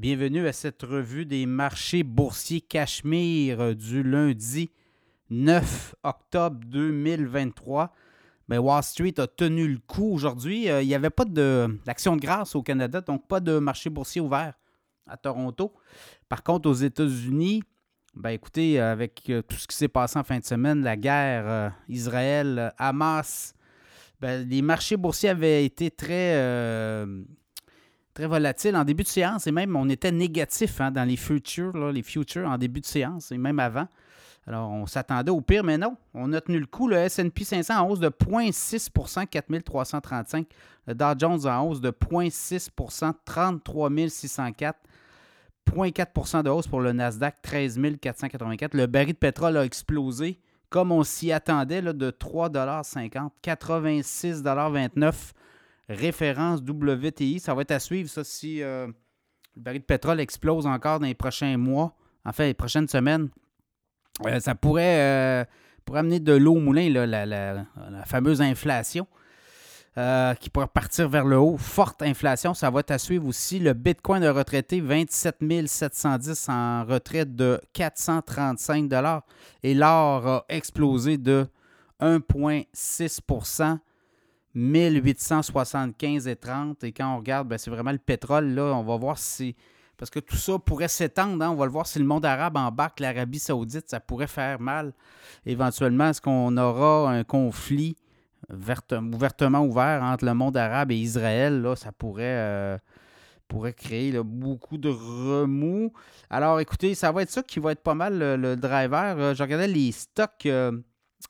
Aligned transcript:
Bienvenue 0.00 0.46
à 0.46 0.54
cette 0.54 0.82
revue 0.82 1.26
des 1.26 1.44
marchés 1.44 2.04
boursiers 2.04 2.62
Cachemire 2.62 3.76
du 3.76 4.02
lundi 4.02 4.70
9 5.28 5.94
octobre 6.02 6.58
2023. 6.68 7.92
Ben, 8.48 8.60
Wall 8.60 8.82
Street 8.82 9.12
a 9.18 9.26
tenu 9.26 9.68
le 9.68 9.76
coup 9.76 10.10
aujourd'hui. 10.10 10.70
Euh, 10.70 10.80
il 10.80 10.88
n'y 10.88 10.94
avait 10.94 11.10
pas 11.10 11.26
d'action 11.26 12.16
de, 12.16 12.20
grâce 12.22 12.54
au 12.54 12.62
Canada, 12.62 13.02
donc 13.02 13.28
pas 13.28 13.40
de 13.40 13.58
marché 13.58 13.90
boursier 13.90 14.22
ouvert 14.22 14.54
à 15.06 15.18
Toronto. 15.18 15.74
Par 16.30 16.42
contre, 16.42 16.70
aux 16.70 16.74
États-Unis, 16.74 17.62
ben 18.14 18.30
écoutez, 18.30 18.80
avec 18.80 19.28
euh, 19.28 19.42
tout 19.42 19.56
ce 19.56 19.68
qui 19.68 19.76
s'est 19.76 19.88
passé 19.88 20.18
en 20.18 20.24
fin 20.24 20.38
de 20.38 20.46
semaine, 20.46 20.82
la 20.82 20.96
guerre 20.96 21.44
euh, 21.46 21.68
Israël-Hamas, 21.90 23.52
ben, 24.18 24.48
les 24.48 24.62
marchés 24.62 24.96
boursiers 24.96 25.28
avaient 25.28 25.62
été 25.62 25.90
très, 25.90 27.04
très 28.14 28.26
volatiles 28.26 28.76
en 28.76 28.84
début 28.84 29.02
de 29.02 29.08
séance 29.08 29.46
et 29.46 29.52
même 29.52 29.76
on 29.76 29.88
était 29.88 30.12
négatif 30.12 30.80
hein, 30.80 30.90
dans 30.90 31.04
les 31.08 31.16
futures, 31.16 31.92
les 31.92 32.02
futures 32.02 32.48
en 32.48 32.58
début 32.58 32.80
de 32.80 32.86
séance 32.86 33.32
et 33.32 33.38
même 33.38 33.58
avant. 33.58 33.88
Alors, 34.46 34.70
on 34.70 34.86
s'attendait 34.86 35.30
au 35.30 35.40
pire, 35.40 35.62
mais 35.62 35.78
non. 35.78 35.96
On 36.14 36.32
a 36.32 36.40
tenu 36.40 36.58
le 36.58 36.66
coup. 36.66 36.88
Le 36.88 37.06
SP 37.06 37.44
500 37.44 37.78
en 37.78 37.88
hausse 37.88 38.00
de 38.00 38.08
0,6% 38.08 39.26
4335. 39.26 40.46
Le 40.86 40.94
Dow 40.94 41.12
Jones 41.18 41.46
en 41.46 41.62
hausse 41.62 41.80
de 41.80 41.90
0,6 41.90 42.70
33 43.24 43.90
604. 44.08 44.78
0,4% 45.70 46.42
de 46.42 46.50
hausse 46.50 46.66
pour 46.66 46.80
le 46.80 46.92
Nasdaq, 46.92 47.36
13 47.42 47.78
484. 48.00 48.74
Le 48.74 48.86
baril 48.86 49.12
de 49.12 49.18
pétrole 49.18 49.56
a 49.56 49.64
explosé, 49.64 50.40
comme 50.68 50.90
on 50.90 51.04
s'y 51.04 51.30
attendait, 51.30 51.80
là, 51.80 51.92
de 51.92 52.10
3,50 52.10 53.30
86,29 53.44 55.14
Référence 55.90 56.60
WTI. 56.60 57.40
Ça 57.40 57.54
va 57.54 57.62
être 57.62 57.72
à 57.72 57.80
suivre, 57.80 58.08
ça, 58.08 58.22
si 58.22 58.62
euh, 58.62 58.86
le 59.56 59.62
baril 59.62 59.80
de 59.80 59.86
pétrole 59.86 60.20
explose 60.20 60.66
encore 60.66 61.00
dans 61.00 61.06
les 61.06 61.14
prochains 61.14 61.56
mois, 61.56 61.96
enfin, 62.24 62.44
les 62.44 62.54
prochaines 62.54 62.88
semaines. 62.88 63.28
Euh, 64.26 64.38
ça 64.38 64.54
pourrait, 64.54 65.00
euh, 65.00 65.44
amener 65.92 66.20
de 66.20 66.34
l'eau 66.34 66.54
au 66.54 66.60
moulin, 66.60 66.88
la, 66.88 67.66
fameuse 68.06 68.40
inflation. 68.40 69.06
Qui 70.40 70.48
pourrait 70.48 70.68
partir 70.68 71.10
vers 71.10 71.26
le 71.26 71.36
haut. 71.36 71.58
Forte 71.58 72.00
inflation, 72.00 72.54
ça 72.54 72.70
va 72.70 72.80
être 72.80 72.92
à 72.92 72.98
suivre 72.98 73.26
aussi. 73.26 73.58
Le 73.58 73.74
Bitcoin 73.74 74.24
a 74.24 74.32
retraité 74.32 74.80
27 74.80 75.38
710 75.66 76.48
en 76.48 76.84
retraite 76.84 77.34
de 77.36 77.60
435 77.74 78.90
et 79.62 79.74
l'or 79.74 80.26
a 80.26 80.44
explosé 80.48 81.18
de 81.18 81.46
1,6 82.00 83.20
1875,30 84.56 86.84
et 86.84 86.92
quand 86.92 87.14
on 87.14 87.18
regarde, 87.18 87.48
ben, 87.48 87.58
c'est 87.58 87.70
vraiment 87.70 87.92
le 87.92 87.98
pétrole, 87.98 88.48
là, 88.48 88.72
on 88.74 88.82
va 88.82 88.96
voir 88.96 89.18
si 89.18 89.54
parce 90.00 90.08
que 90.08 90.18
tout 90.18 90.36
ça 90.36 90.58
pourrait 90.58 90.88
s'étendre. 90.88 91.44
Hein. 91.44 91.50
On 91.50 91.56
va 91.56 91.66
le 91.66 91.70
voir 91.70 91.86
si 91.86 91.98
le 91.98 92.06
monde 92.06 92.24
arabe 92.24 92.56
embarque 92.56 93.00
l'Arabie 93.00 93.38
saoudite, 93.38 93.90
ça 93.90 94.00
pourrait 94.00 94.28
faire 94.28 94.58
mal. 94.58 94.94
Éventuellement, 95.44 96.08
est-ce 96.08 96.22
qu'on 96.22 96.56
aura 96.56 97.10
un 97.10 97.22
conflit 97.22 97.96
ouvertement 98.50 99.60
ouvert 99.60 100.02
entre 100.02 100.24
le 100.24 100.32
monde 100.32 100.56
arabe 100.56 100.90
et 100.90 100.96
Israël? 100.96 101.70
Ça 101.76 101.92
pourrait, 101.92 102.24
euh, 102.24 102.78
créer 103.76 104.18
beaucoup 104.22 104.78
de 104.78 104.88
remous. 104.88 105.92
Alors, 106.30 106.60
écoutez, 106.60 106.94
ça 106.94 107.12
va 107.12 107.20
être 107.20 107.30
ça 107.30 107.42
qui 107.42 107.60
va 107.60 107.72
être 107.72 107.82
pas 107.82 107.94
mal 107.94 108.18
le, 108.18 108.56
driver. 108.56 109.18
Euh, 109.18 109.34
je 109.34 109.42
regardais 109.42 109.68
les 109.68 109.92
stocks. 109.92 110.46
Euh, 110.46 110.80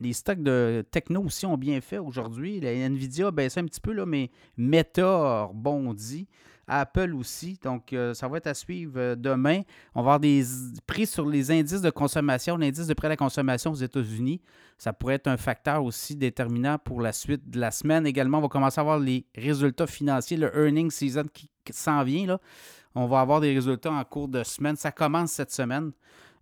les 0.00 0.12
stocks 0.12 0.42
de 0.42 0.84
techno 0.90 1.22
aussi 1.22 1.46
ont 1.46 1.56
bien 1.56 1.80
fait 1.80 1.98
aujourd'hui. 1.98 2.60
La 2.60 2.72
Nvidia 2.72 3.28
a 3.28 3.30
un 3.30 3.32
petit 3.32 3.80
peu, 3.80 3.92
là, 3.92 4.06
mais 4.06 4.30
Meta 4.56 5.06
a 5.06 5.44
rebondi. 5.44 6.28
Apple 6.68 7.14
aussi. 7.14 7.58
Donc, 7.62 7.92
euh, 7.92 8.14
ça 8.14 8.28
va 8.28 8.38
être 8.38 8.46
à 8.46 8.54
suivre 8.54 8.94
euh, 8.96 9.16
demain. 9.16 9.62
On 9.94 10.02
va 10.02 10.12
avoir 10.12 10.20
des 10.20 10.44
prix 10.86 11.06
sur 11.06 11.26
les 11.28 11.50
indices 11.50 11.82
de 11.82 11.90
consommation, 11.90 12.56
l'indice 12.56 12.86
de 12.86 12.94
prix 12.94 13.06
à 13.06 13.10
la 13.10 13.16
consommation 13.16 13.72
aux 13.72 13.76
États-Unis. 13.76 14.40
Ça 14.78 14.92
pourrait 14.92 15.14
être 15.14 15.26
un 15.26 15.36
facteur 15.36 15.84
aussi 15.84 16.16
déterminant 16.16 16.78
pour 16.78 17.00
la 17.00 17.12
suite 17.12 17.50
de 17.50 17.60
la 17.60 17.70
semaine. 17.70 18.06
Également, 18.06 18.38
on 18.38 18.42
va 18.42 18.48
commencer 18.48 18.78
à 18.78 18.82
avoir 18.82 18.98
les 18.98 19.26
résultats 19.34 19.86
financiers, 19.86 20.36
le 20.36 20.54
earning 20.56 20.90
season 20.90 21.24
qui 21.32 21.50
s'en 21.72 22.02
vient. 22.04 22.26
Là. 22.26 22.40
On 22.94 23.06
va 23.06 23.20
avoir 23.20 23.40
des 23.40 23.52
résultats 23.52 23.92
en 23.92 24.04
cours 24.04 24.28
de 24.28 24.42
semaine. 24.42 24.76
Ça 24.76 24.92
commence 24.92 25.32
cette 25.32 25.52
semaine. 25.52 25.92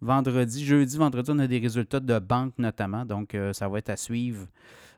Vendredi, 0.00 0.64
jeudi, 0.64 0.96
vendredi, 0.96 1.30
on 1.32 1.38
a 1.38 1.46
des 1.46 1.58
résultats 1.58 2.00
de 2.00 2.18
banque 2.18 2.54
notamment. 2.58 3.04
Donc, 3.04 3.34
euh, 3.34 3.52
ça 3.52 3.68
va 3.68 3.78
être 3.78 3.90
à 3.90 3.96
suivre 3.96 4.46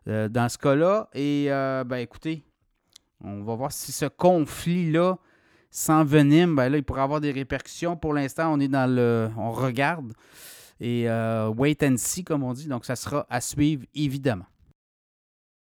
dans 0.06 0.48
ce 0.48 0.56
cas-là. 0.56 1.08
Et, 1.14 1.46
ben, 1.48 1.96
écoutez, 1.96 2.42
on 3.22 3.42
va 3.42 3.54
voir 3.54 3.70
si 3.70 3.92
ce 3.92 4.06
conflit-là 4.06 5.18
s'envenime. 5.70 6.56
Ben 6.56 6.68
là, 6.68 6.78
il 6.78 6.84
pourrait 6.84 7.02
avoir 7.02 7.20
des 7.20 7.32
répercussions. 7.32 7.96
Pour 7.96 8.14
l'instant, 8.14 8.52
on 8.52 8.60
est 8.60 8.68
dans 8.68 8.90
le. 8.90 9.30
On 9.36 9.52
regarde. 9.52 10.12
Et 10.80 11.08
euh, 11.08 11.48
wait 11.48 11.82
and 11.82 11.96
see, 11.96 12.24
comme 12.24 12.42
on 12.42 12.52
dit. 12.52 12.66
Donc, 12.66 12.84
ça 12.84 12.96
sera 12.96 13.26
à 13.28 13.40
suivre, 13.40 13.84
évidemment. 13.94 14.46